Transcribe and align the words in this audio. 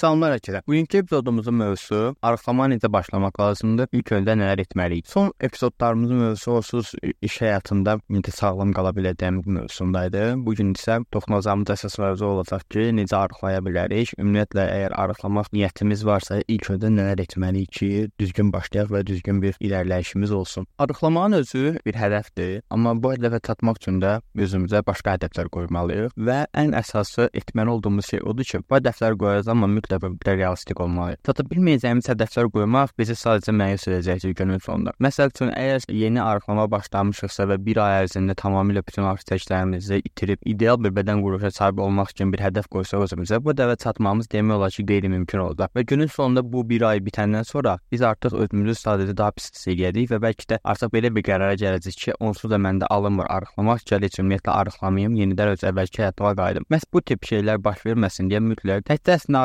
Salamlar 0.00 0.38
kəsə. 0.40 0.62
Bugünkü 0.64 0.98
epizodumuzun 1.02 1.58
mövzusu 1.60 2.14
arıqlama 2.24 2.70
necə 2.72 2.88
başlamaq 2.92 3.36
lazımdır? 3.36 3.88
İlk 3.92 4.12
öncə 4.16 4.32
nələr 4.40 4.62
etməliyik? 4.62 5.04
Son 5.12 5.26
epizodlarımızın 5.44 6.22
mövzusu 6.22 6.52
onsuz 6.56 6.92
iş 7.20 7.34
həyatında 7.42 7.98
necə 8.08 8.32
sağlam 8.32 8.72
qala 8.72 8.94
biləcəyimiz 8.96 9.44
mövzusundaydı. 9.44 10.22
Bu 10.46 10.54
gün 10.56 10.70
isə 10.72 10.96
toxunacağımız 11.12 11.72
əsas 11.74 11.98
mövzu 12.00 12.30
olacaq 12.30 12.64
ki, 12.72 12.86
necə 12.96 13.18
arıqlaya 13.18 13.60
bilərik? 13.66 14.14
Ümumiyyətlə 14.16 14.64
əgər 14.78 14.94
arıqlamaq 15.02 15.50
niyyətimiz 15.52 16.06
varsa, 16.08 16.40
ilk 16.48 16.70
öncə 16.76 16.88
nələr 16.96 17.20
etməliyik 17.26 17.76
ki, 17.76 17.90
düzgün 18.24 18.54
başlayaq 18.56 18.88
və 18.96 19.04
düzgün 19.12 19.44
bir 19.44 19.60
irəliləyişimiz 19.60 20.32
olsun. 20.32 20.68
Arıqlamağın 20.78 21.42
özü 21.42 21.74
bir 21.84 22.00
hədəfdir, 22.00 22.62
amma 22.70 22.96
bu 22.96 23.12
hədəfə 23.18 23.42
çatmaq 23.50 23.82
üçün 23.84 24.00
də 24.00 24.16
özümüzə 24.32 24.80
başqa 24.88 25.18
hədəflər 25.18 25.52
qoymalıyıq 25.58 26.16
və 26.16 26.40
ən 26.64 26.72
əsası 26.80 27.28
etməli 27.36 27.76
olduğumuz 27.76 28.12
şey 28.14 28.24
odur 28.24 28.52
ki, 28.54 28.64
bu 28.64 28.80
hədəflər 28.80 29.20
qoyacağıq, 29.20 29.52
amma 29.52 29.68
mütləq 29.68 29.89
və 29.98 30.36
realistik 30.36 30.80
olmalıyıq. 30.80 31.20
Çata 31.26 31.44
bilməyəcəyimiz 31.50 32.10
hədəflər 32.12 32.50
qoymaq 32.54 32.94
bizi 32.98 33.16
sadəcə 33.18 33.54
məyus 33.56 33.88
edəcəkdir 33.88 34.34
günün 34.38 34.62
sonunda. 34.64 34.94
Məsəl 35.02 35.32
üçün, 35.34 35.50
əgər 35.56 35.88
yeni 35.94 36.22
arıqlama 36.22 36.68
başlamışıqsa 36.70 37.48
və 37.50 37.58
bir 37.66 37.80
ay 37.82 38.04
ərzində 38.04 38.36
tamamilə 38.38 38.84
bütün 38.86 39.08
arxitəktlərimizi 39.10 40.00
itirib 40.04 40.44
ideal 40.44 40.78
bir 40.82 40.94
bədən 40.96 41.22
quruluşa 41.24 41.50
sahib 41.56 41.82
olmaq 41.82 42.14
üçün 42.14 42.32
bir 42.32 42.44
hədəf 42.44 42.68
qoysaq 42.70 43.06
özümüzə, 43.08 43.40
bu 43.42 43.54
hədəfə 43.54 43.76
çatmamız 43.84 44.30
demək 44.32 44.56
olar 44.56 44.74
ki, 44.76 44.86
qeyri-mümkün 44.90 45.44
olacaq. 45.46 45.74
Və 45.76 45.84
günün 45.92 46.12
sonunda 46.12 46.44
bu 46.52 46.64
bir 46.68 46.86
ay 46.90 47.02
bitəndən 47.06 47.44
sonra 47.48 47.78
biz 47.92 48.02
artıq 48.02 48.36
özümüzü 48.44 48.76
sadəcə 48.80 49.16
daha 49.16 49.34
pis 49.36 49.50
hiss 49.54 49.68
edirik 49.72 50.10
və 50.12 50.20
bəlkə 50.26 50.48
də 50.54 50.60
artıq 50.64 50.92
belə 50.94 51.12
bir 51.14 51.26
qərara 51.26 51.56
gələcəyik 51.60 52.00
ki, 52.04 52.16
onsuz 52.20 52.50
da 52.50 52.58
məndə 52.60 52.88
alınmır 52.90 53.30
arıqlamaq, 53.30 53.84
gəl 53.88 54.04
heç 54.06 54.20
ümumiyyətlə 54.22 54.54
arıqlamayım, 54.60 55.16
yenidən 55.20 55.54
öz 55.54 55.64
əvvəlki 55.70 56.04
həyatıma 56.04 56.34
qayıdım. 56.38 56.66
Məs 56.72 56.86
bu 56.92 57.02
tip 57.02 57.26
şeylər 57.28 57.60
baş 57.64 57.84
verməsin 57.86 58.30
deyə 58.30 58.42
mütləq 58.44 58.84
təkcə 58.88 59.16
əslində 59.18 59.44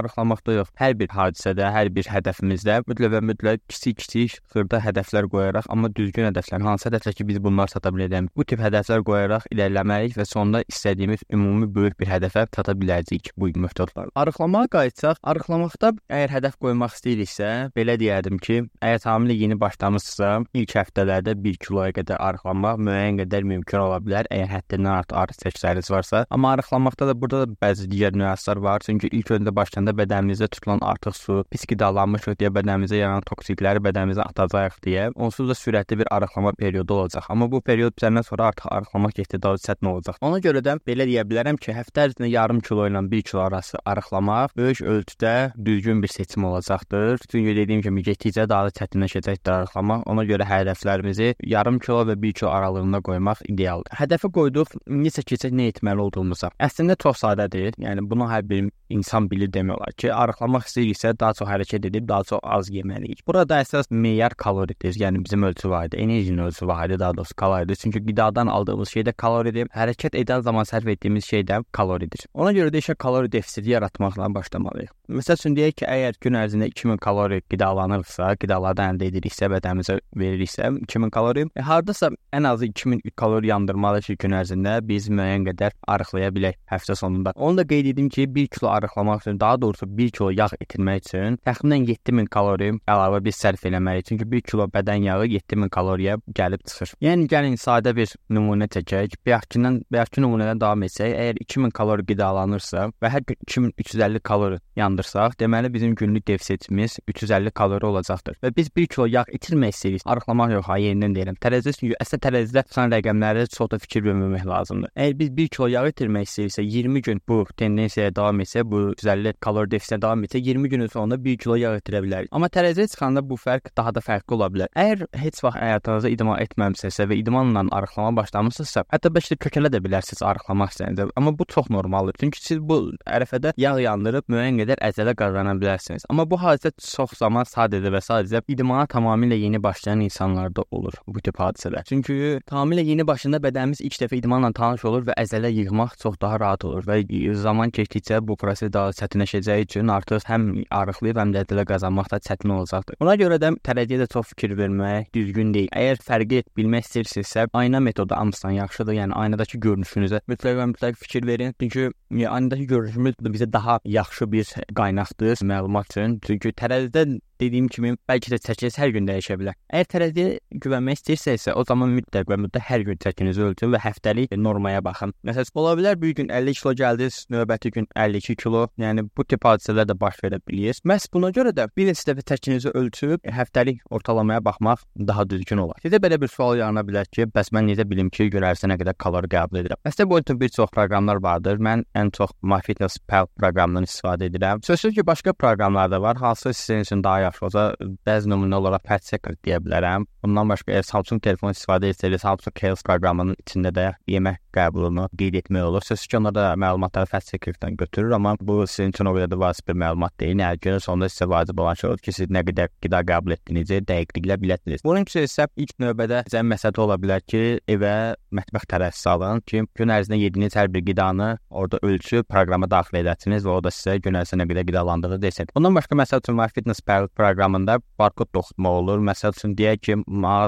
yox, 0.56 0.72
hər 0.80 0.96
bir 1.00 1.12
hadisədə, 1.16 1.70
hər 1.72 1.90
bir 1.96 2.10
hədəfimizdə 2.12 2.82
mütləq 2.90 3.14
və 3.16 3.22
mütləq 3.30 3.62
kiçik-kiçik 3.72 4.40
xırda 4.54 4.82
hədəflər 4.84 5.30
qoyaraq, 5.32 5.70
amma 5.72 5.90
düzgün 5.96 6.30
hədəflər, 6.30 6.64
hansı 6.66 6.90
hədəflər 6.90 7.16
ki, 7.18 7.28
biz 7.30 7.42
bunlar 7.44 7.72
çata 7.72 7.92
biləcəyik. 7.96 8.32
Bu 8.36 8.46
tip 8.48 8.62
hədəflər 8.64 9.04
qoyaraq 9.08 9.48
irəliləməliyik 9.54 10.18
və 10.20 10.26
sonda 10.28 10.64
istədiyimiz 10.72 11.26
ümumi 11.34 11.70
böyük 11.76 11.98
bir 12.00 12.12
hədəfə 12.12 12.48
çata 12.56 12.76
biləcəyik 12.80 13.32
bu 13.38 13.52
metodlarla. 13.56 14.12
Arıqlamağa 14.20 14.68
qayıtsaq, 14.76 15.22
arıqlamaqda 15.24 15.94
əgər 16.10 16.34
hədəf 16.36 16.58
qoymaq 16.62 16.96
istəyiriksə, 16.98 17.52
belə 17.78 17.98
deyərdim 18.02 18.40
ki, 18.44 18.62
əgər 18.84 19.04
tamamilə 19.06 19.38
yeni 19.40 19.60
başlamısınızsa, 19.62 20.32
ilk 20.62 20.76
həftələrdə 20.80 21.36
1 21.46 21.60
kiloya 21.64 21.96
qədər 21.96 22.20
arıqlamaq 22.20 22.82
müəyyən 22.88 23.22
qədər 23.24 23.48
mümkün 23.52 23.84
ola 23.86 24.00
bilər, 24.04 24.30
əgər 24.34 24.52
həddindən 24.56 24.92
artıq 24.96 25.20
arıq 25.22 25.42
çəkisləriniz 25.44 25.92
varsa. 25.94 26.26
Amma 26.30 26.56
arıqlamaqda 26.56 27.10
da 27.12 27.16
burada 27.22 27.46
da 27.46 27.60
bəzi 27.62 27.88
digər 27.92 28.16
nüanslar 28.18 28.62
var, 28.64 28.84
çünki 28.86 29.12
ilk 29.12 29.32
öncə 29.38 29.56
başlayanda 29.56 29.96
bədənimizdə 30.26 30.48
tutulan 30.50 30.82
artıq 30.82 31.16
su, 31.16 31.44
pis 31.52 31.66
qidalanmışıq 31.70 32.38
deyə 32.40 32.50
bədənimizə 32.54 32.98
yaranan 32.98 33.26
toksikləri 33.28 33.82
bədənimizə 33.86 34.24
atacağıq 34.26 34.80
deyə 34.86 35.12
onsuz 35.16 35.50
da 35.50 35.54
sürətli 35.54 36.00
bir 36.00 36.08
arıqlama 36.12 36.54
periodu 36.58 36.94
olacaq. 36.94 37.26
Amma 37.30 37.50
bu 37.52 37.62
period 37.62 37.94
bitəndən 37.94 38.26
sonra 38.26 38.50
artıq 38.50 38.68
arıqlamaq 38.72 39.14
getdikcə 39.20 39.54
çətin 39.66 39.90
olacaq. 39.92 40.18
Ona 40.22 40.40
görə 40.42 40.64
də 40.66 40.78
belə 40.88 41.06
deyə 41.06 41.26
bilərəm 41.30 41.60
ki, 41.62 41.74
həftə 41.78 42.08
ərzində 42.08 42.30
yarım 42.30 42.62
kilo 42.66 42.88
ilə 42.90 43.04
1 43.12 43.22
kilo 43.30 43.42
arası 43.46 43.78
arıqlamaq 43.86 44.56
böyük 44.58 44.82
ölçüdə 44.82 45.36
düzgün 45.66 46.02
bir 46.02 46.08
seçim 46.08 46.46
olacaqdır. 46.46 47.20
Çünki 47.30 47.56
dediyim 47.56 47.82
kimi 47.82 48.04
getdikcə 48.04 48.48
daha 48.50 48.70
da 48.70 48.76
çətinləşəcəkdir 48.80 49.54
arıqlamaq. 49.60 50.06
Ona 50.10 50.26
görə 50.26 50.48
hədəflərimizi 50.50 51.36
yarım 51.44 51.80
kilo 51.80 52.02
və 52.10 52.18
1 52.22 52.34
kilo 52.40 52.50
aralığında 52.50 53.02
qoymaq 53.06 53.46
idealdır. 53.50 53.94
Hədəfi 54.02 54.32
qoyduq, 54.40 54.74
necə 54.90 55.26
keçək, 55.28 55.54
nə 55.54 55.70
etməli 55.74 56.02
olduğumuza. 56.08 56.52
Əslində 56.60 56.98
çox 57.02 57.22
sadədir. 57.26 57.76
Yəni 57.82 58.08
bunu 58.10 58.30
hər 58.30 58.46
bir 58.50 58.70
insan 58.90 59.30
bilir 59.30 59.50
demək 59.52 59.76
olar 59.78 59.96
ki, 59.98 60.12
arıqlamaq 60.24 60.66
istəyiriksə 60.70 61.14
daha 61.20 61.34
çox 61.38 61.50
hərəkət 61.50 61.88
edib 61.90 62.08
daha 62.10 62.24
çox 62.32 62.40
az 62.44 62.70
yeməliyik. 62.74 63.24
Burada 63.28 63.60
əsas 63.64 63.90
meyar 63.90 64.36
kaloridir. 64.38 64.96
Yəni 65.02 65.24
bizim 65.26 65.44
ölçü 65.44 65.70
vahidi, 65.70 65.98
enerjinin 65.98 66.44
ölçü 66.48 66.68
vahidi 66.68 67.00
daha 67.00 67.18
doğrusu 67.18 67.36
kaloridir. 67.36 67.76
Çünki 67.76 68.06
qidadan 68.06 68.48
aldığımız 68.48 68.90
şey 68.90 69.08
də 69.10 69.14
kaloridir. 69.14 69.70
Hərəkət 69.76 70.18
edən 70.22 70.42
zaman 70.42 70.66
sərf 70.66 70.90
etdiyimiz 70.96 71.26
şey 71.26 71.46
də 71.50 71.64
kaloridir. 71.72 72.28
Ona 72.34 72.54
görə 72.56 72.74
də 72.74 72.84
işə 72.84 72.96
kalori 72.96 73.32
defisiti 73.32 73.70
yaratmaqla 73.70 74.34
başlamalıyıq. 74.36 74.94
Məsəl 75.10 75.38
üçün 75.38 75.56
deyək 75.58 75.76
ki, 75.82 75.86
əgər 75.86 76.16
gün 76.24 76.38
ərzində 76.40 76.68
2000 76.72 76.98
kalori 76.98 77.42
qidalanırsa, 77.54 78.32
qidalardan 78.42 78.96
əldə 78.96 79.12
ediriksə, 79.12 79.50
bədənimizə 79.54 80.00
veririksə 80.18 80.72
2000 80.82 81.12
kalori, 81.14 81.46
e, 81.54 81.62
hardasa 81.62 82.10
ən 82.34 82.48
azı 82.50 82.72
2000 82.72 83.04
kalori 83.16 83.52
yandırmalıyıq 83.52 84.08
ki, 84.08 84.18
gün 84.24 84.34
ərzində 84.40 84.80
biz 84.88 85.10
müəyyən 85.14 85.46
qədər 85.52 85.78
arıqlaya 85.94 86.32
bilək 86.34 86.58
həftə 86.72 86.98
sonunda. 86.98 87.36
Onu 87.36 87.62
da 87.62 87.68
qeyd 87.70 87.92
edim 87.94 88.10
ki, 88.10 88.26
1 88.36 88.48
kilo 88.48 88.72
arıqlamaq 88.74 89.22
üçün, 89.22 89.40
daha 89.40 89.62
doğrusu 89.62 89.95
1 89.98 90.12
kilo 90.16 90.30
yağ 90.36 90.50
itirmək 90.62 91.02
üçün 91.06 91.38
təxminən 91.46 91.86
7000 91.90 92.30
kalori 92.32 92.72
əlavə 92.92 93.22
biz 93.26 93.40
sərf 93.40 93.66
eləməliyik. 93.70 94.10
Çünki 94.10 94.28
1 94.32 94.46
kilo 94.50 94.68
bədən 94.74 95.08
yağı 95.10 95.28
7000 95.36 95.72
kaloriya 95.74 96.18
gəlib 96.40 96.64
çıxır. 96.68 96.96
Yəni 97.06 97.28
gəlin 97.32 97.58
sadə 97.62 97.96
bir 97.96 98.12
nümunə 98.30 98.68
çəkək. 98.72 99.18
Bayaqkindən, 99.26 99.82
bayaqki 99.92 100.24
nümunədən 100.24 100.62
davam 100.62 100.86
etsək, 100.88 101.16
əgər 101.16 101.42
2000 101.46 101.76
kalori 101.76 102.06
qidalanırsa 102.10 102.90
və 103.02 103.12
hər 103.14 103.26
gün 103.28 103.40
2350 103.48 104.24
kalori 104.26 104.60
yandırsaq, 104.76 105.38
deməli 105.40 105.74
bizim 105.74 105.96
günlük 105.96 106.28
defisitimiz 106.28 107.00
350 107.08 107.52
kalori 107.52 107.86
olacaqdır. 107.86 108.40
Və 108.44 108.52
biz 108.56 108.70
1 108.76 108.88
kilo 108.94 109.08
yağ 109.08 109.26
itirmək 109.38 109.76
istəyirik. 109.76 110.06
Arıqlamaq 110.06 110.56
yox, 110.58 110.68
ha 110.70 110.78
yenidən 110.82 111.16
deyirəm. 111.16 111.40
Tərəzidə 111.42 111.76
çünki 111.80 111.96
əsl 112.02 112.22
tərəzidə 112.26 112.66
tutan 112.70 112.94
rəqəmlərə 112.94 113.48
çox 113.54 113.72
da 113.72 113.80
fikir 113.82 114.06
verməmək 114.08 114.46
lazımdır. 114.50 114.94
Əgər 114.96 115.18
biz 115.22 115.32
1 115.40 115.54
kilo 115.56 115.70
yağ 115.72 115.86
itirmək 115.92 116.30
istəyiriksə, 116.30 116.66
20 116.76 117.06
gün 117.08 117.22
bu 117.28 117.42
tendensiyaya 117.58 118.16
davam 118.16 118.42
etsə, 118.44 118.66
bu 118.66 118.92
350 118.96 119.40
kalori 119.46 119.72
defisinə 119.86 120.02
davam 120.02 120.24
etsə, 120.26 120.40
20 120.42 120.70
günün 120.70 120.88
sonunda 120.88 121.18
1 121.24 121.38
kilo 121.38 121.56
yağ 121.56 121.76
itirə 121.80 122.02
bilərik. 122.04 122.30
Amma 122.32 122.50
tərəziyə 122.50 122.88
çıxanda 122.92 123.22
bu 123.26 123.38
fərq 123.38 123.72
daha 123.78 123.94
da 123.94 124.02
fərqli 124.02 124.36
ola 124.36 124.50
bilər. 124.50 124.72
Əgər 124.76 125.06
heç 125.22 125.42
vaxt 125.46 125.62
həyatınızda 125.62 126.12
idman 126.14 126.42
etməmisinizsə 126.42 127.08
və 127.10 127.20
idmanla 127.22 127.66
arıqlama 127.76 128.16
başlamısınızsa, 128.22 128.86
hətta 128.94 129.12
bəlkə 129.14 129.36
də 129.36 129.40
kökələ 129.46 129.72
də 129.74 129.82
bilərsiniz 129.86 130.24
arıqlamaq 130.26 130.74
istəyəndə. 130.74 131.10
Amma 131.16 131.36
bu 131.38 131.46
çox 131.50 131.70
normaldır. 131.70 132.18
Çünki 132.20 132.42
siz 132.42 132.62
bu 132.62 132.80
ərəfədə 133.06 133.54
yağ 133.62 133.76
yandırıb 133.86 134.30
müəyyən 134.32 134.62
qədər 134.64 134.82
əzələ 134.90 135.16
qazana 135.20 135.56
bilərsiniz. 135.60 136.08
Amma 136.10 136.26
bu 136.30 136.40
hadisə 136.42 136.74
çox 136.82 137.18
zaman 137.22 137.48
sadəcə 137.50 137.94
və 137.94 138.02
sadəcə 138.04 138.44
idmana 138.52 138.88
tamamilə 138.92 139.38
yeni 139.40 139.62
başlayan 139.64 140.04
insanlarda 140.06 140.66
olur 140.72 140.98
bu 141.08 141.22
tip 141.22 141.40
hadisələr. 141.40 141.86
Çünki 141.90 142.40
tamamilə 142.50 142.86
yeni 142.86 143.06
başında 143.08 143.42
bədənimiz 143.44 143.84
ilk 143.86 144.00
dəfə 144.06 144.20
idmanla 144.20 144.52
tanış 144.56 144.86
olur 144.90 145.06
və 145.10 145.18
əzələ 145.22 145.52
yığmaq 145.54 145.98
çox 146.02 146.20
daha 146.22 146.40
rahat 146.40 146.66
olur 146.66 146.86
və 146.88 147.02
zaman 147.42 147.72
keçdikcə 147.76 148.22
bu 148.26 148.38
proses 148.40 148.72
daha 148.74 148.94
çətinləşəcəyi 148.96 149.68
üçün 149.76 149.92
artıq 149.92 150.24
həm 150.30 150.48
arıqlayıb 150.72 151.20
həm 151.20 151.34
də 151.36 151.44
əzələ 151.44 151.66
qazanmaq 151.68 152.10
da 152.14 152.20
çətin 152.24 152.54
olacaqdır. 152.56 152.98
Ona 153.04 153.16
görə 153.20 153.40
də 153.44 153.52
tərəziyə 153.68 154.02
də 154.04 154.08
çox 154.14 154.32
fikir 154.32 154.56
vermək 154.60 155.12
düzgün 155.16 155.52
deyil. 155.56 155.70
Əgər 155.76 156.02
fərqi 156.08 156.42
bilmək 156.58 156.88
istəyirsinizsə, 156.88 157.48
ayna 157.54 157.82
metodu 157.84 158.16
hamısından 158.16 158.58
yaxşıdır. 158.62 158.98
Yəni 159.02 159.18
aynadakı 159.20 159.60
görünüşünüzə 159.68 160.24
mütləq 160.32 160.60
və 160.62 160.70
mütləq 160.72 161.00
fikir 161.04 161.28
verin. 161.28 161.56
Çünki 161.60 161.90
aynadakı 162.16 162.70
görünüşümüz 162.72 163.20
bizə 163.36 163.52
daha 163.54 163.80
yaxşı 163.86 164.32
bir 164.32 164.56
qaynaqdır 164.76 165.44
məlumat 165.52 165.92
üçün. 165.92 166.20
Çünki 166.26 166.56
tərəzidə 166.56 167.08
dediyim 167.42 167.68
kimi 167.68 167.96
bəlkə 168.10 168.34
də 168.34 168.40
çəkiniz 168.46 168.78
hər 168.80 168.94
gün 168.96 169.08
dəyişə 169.10 169.38
bilər. 169.40 169.58
Əgər 169.74 169.90
tərəziyə 169.94 170.60
güvənmək 170.64 171.00
istəyirsinizsə, 171.00 171.56
o 171.56 171.64
zaman 171.68 171.94
mütləq 171.98 172.30
və 172.32 172.38
mütləq 172.46 172.66
hər 172.70 172.86
gün 172.88 173.00
çəkinizi 173.04 173.44
ölçün 173.50 173.74
və 173.74 173.82
həftəlik 173.84 174.36
normaya 174.38 174.84
baxın. 174.86 175.14
Məsələn, 175.28 175.52
ola 175.62 175.74
bilər 175.80 176.00
bir 176.02 176.16
gün 176.20 176.30
50 176.30 176.60
kilo 176.60 176.74
gəldiniz, 176.82 177.20
növbəti 177.34 177.72
gün 177.76 177.88
52 177.96 178.36
kilo. 178.42 178.66
Yəni 178.82 179.08
bu 179.18 179.26
tip 179.28 179.46
hadisələr 179.48 179.90
də 179.90 179.98
baş 180.00 180.22
verə 180.24 180.40
bilər. 180.48 180.80
Məhz 180.88 181.10
buna 181.14 181.32
görə 181.36 181.54
də 181.56 181.68
bir 181.78 181.90
neçə 181.90 182.10
dəfə 182.12 182.26
çəkinizi 182.32 182.74
ölçüb 182.76 183.26
həftəlik 183.40 183.84
ortalamaya 183.90 184.44
baxmaq 184.46 184.86
daha 185.08 185.28
düzgün 185.30 185.64
olar. 185.66 185.80
Sizə 185.84 186.00
belə 186.04 186.20
bir 186.22 186.32
sual 186.32 186.60
yarana 186.60 186.86
bilər 186.88 187.10
ki, 187.12 187.28
bəs 187.36 187.52
mən 187.56 187.70
necə 187.72 187.88
bilim 187.90 188.10
ki, 188.14 188.30
gün 188.34 188.46
ərzində 188.48 188.74
nə 188.74 188.80
qədər 188.82 188.98
kalori 189.02 189.32
qəbul 189.32 189.62
edirəm? 189.64 189.82
Əslində 189.88 190.10
bu 190.10 190.20
üçün 190.22 190.40
bir 190.42 190.54
çox 190.56 190.72
proqramlar 190.76 191.22
vardır. 191.24 191.60
Mən 191.68 191.86
ən 191.98 192.12
çox 192.16 192.34
MyFitnessPal 192.42 193.30
proqramından 193.40 193.90
istifadə 193.90 194.30
edirəm. 194.30 194.64
Sözsüz 194.66 194.96
ki, 194.96 195.06
başqa 195.08 195.34
proqramlar 195.34 195.92
da 195.92 196.02
var, 196.02 196.18
hansı 196.18 196.54
sizin 196.54 196.86
üçün 196.86 197.04
daha 197.04 197.25
yaxşı 197.26 197.46
olsa, 197.50 197.66
bəzi 198.08 198.32
nümunə 198.32 198.60
olaraq 198.62 198.86
Pet 198.88 199.06
Checker 199.10 199.38
deyə 199.46 199.60
bilərəm. 199.66 200.08
Bundan 200.24 200.54
başqa 200.54 200.74
əgər 200.74 200.88
Samsung 200.88 201.24
telefon 201.26 201.56
istifadə 201.56 201.92
etsəniz, 201.92 202.24
Samsung 202.24 202.62
Health 202.62 202.86
proqramının 202.88 203.38
içində 203.44 203.74
də 203.76 203.92
yemək 204.12 204.42
qəbulunu 204.56 205.08
qeyd 205.20 205.40
etmək 205.42 205.68
olur. 205.70 205.86
Sözsüz 205.86 206.08
ki, 206.08 206.18
onlar 206.18 206.36
da 206.36 206.46
məlumatları 206.60 207.10
Pet 207.12 207.28
Checkerdən 207.32 207.76
götürür, 207.80 208.12
amma 208.18 208.36
bu 208.42 208.64
sizin 208.68 208.94
üçün 208.94 209.10
o 209.10 209.16
qədər 209.16 209.32
də 209.34 209.40
vacib 209.40 209.68
bir 209.70 209.80
məlumat 209.84 210.16
deyil. 210.20 210.40
Yəni 210.40 210.62
günün 210.64 210.84
sonunda 210.84 211.10
sizə 211.12 211.30
vacib 211.30 211.60
olan 211.60 211.80
şey 211.80 211.90
odur 211.90 212.04
ki, 212.08 212.14
siz 212.20 212.32
nə 212.32 212.44
qədər 212.48 212.72
qida 212.84 213.02
qəbul 213.10 213.36
etdiyinizi 213.36 213.82
dəqiqliklə 213.90 214.40
biləsiniz. 214.44 214.86
Bunun 214.86 215.08
üçün 215.08 215.28
isə 215.28 215.48
ilk 215.56 215.76
növbədə 215.84 216.24
sizə 216.30 216.44
məsələ 216.48 216.84
ola 216.86 216.98
bilər 217.02 217.26
ki, 217.28 217.44
evə 217.76 217.94
mətbəx 218.36 218.70
tərəzisi 218.72 219.10
alın 219.12 219.44
ki, 219.50 219.66
gün 219.76 219.94
ərzində 219.96 220.20
yediyiniz 220.20 220.56
hər 220.58 220.72
bir 220.74 220.86
qidanı 220.88 221.30
orada 221.50 221.80
ölçüb 221.84 222.28
proqrama 222.32 222.70
daxil 222.72 223.02
edəsiniz 223.02 223.46
və 223.48 223.58
o 223.58 223.62
da 223.64 223.72
sizə 223.76 223.98
gün 224.04 224.20
ərzində 224.20 224.44
nə 224.44 224.50
qədər 224.52 224.68
qidalandığını 224.72 225.22
desin. 225.22 225.52
Bundan 225.56 225.76
başqa 225.78 226.00
məsəl 226.00 226.24
üçün 226.24 226.40
MyFitnessPal 226.40 227.08
proqramında 227.16 227.80
barkod 228.00 228.32
toxutma 228.34 228.76
olur. 228.80 229.04
Məsəl 229.12 229.36
üçün 229.36 229.56
deyək 229.60 229.84
ki, 229.88 230.00